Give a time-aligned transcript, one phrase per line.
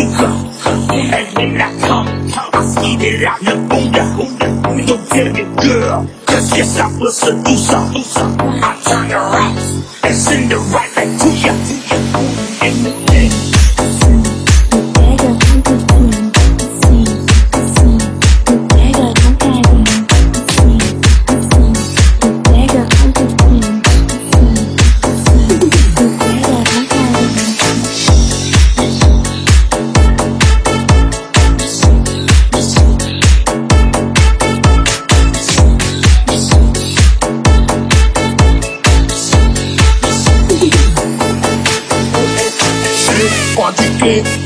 [0.00, 2.06] And when I come,
[2.52, 4.86] I see that I look booyah.
[4.86, 7.76] Don't tell me, girl, cause yes, I was seducer.
[7.76, 11.28] I turn the rocks and send it right back to.
[12.64, 13.07] In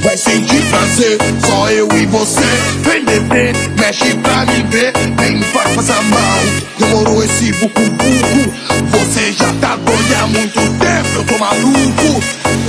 [0.02, 1.18] vai sentir prazer.
[1.46, 2.40] Só eu e você.
[2.82, 4.92] Vem beber, mexe pra me ver.
[5.18, 6.40] Vem, vai passar mal.
[6.78, 8.52] Demorou esse bucu-bucu.
[8.90, 11.08] Você já tá doido há muito tempo.
[11.16, 12.22] Eu tô maluco.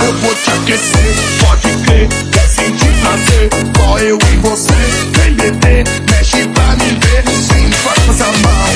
[0.04, 3.48] Eu vou te aquecer, pode crer, vai sentir prazer.
[3.76, 4.72] Só eu e você.
[5.12, 7.22] Vem beber, mexe pra me ver.
[7.24, 8.73] Vem, vai passar mal.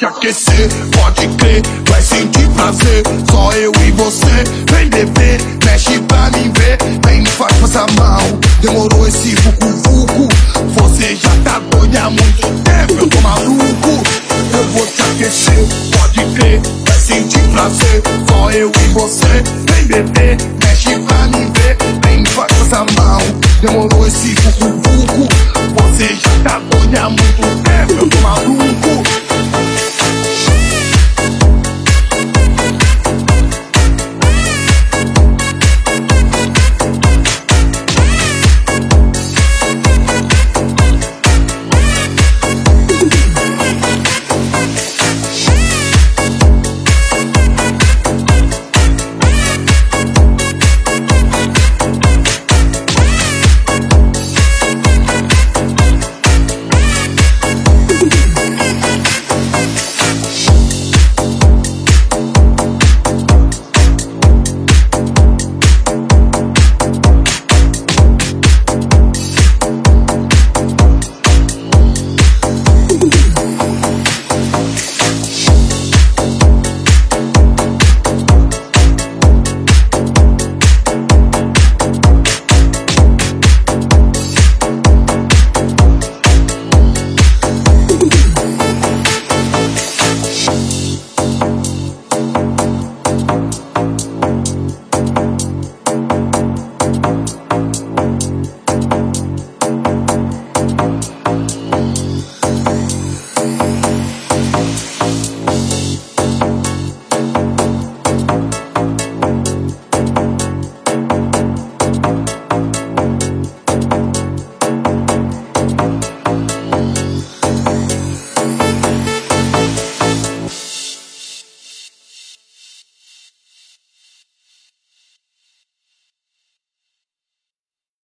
[0.00, 0.66] Te aquecer,
[0.96, 3.02] pode crer, vai sentir prazer.
[3.30, 8.22] Só eu e você, vem beber, mexe pra me ver, vem me faz passar mal.
[8.62, 10.26] Demorou esse vucu-vucu,
[10.68, 14.02] você já tá doido há muito tempo, eu tô maluco.
[14.54, 15.66] Eu vou te aquecer,
[15.98, 18.02] pode crer, vai sentir prazer.
[18.26, 23.20] Só eu e você, vem beber, mexe pra me ver, vem me faz passar mal.
[23.60, 25.28] Demorou esse vucu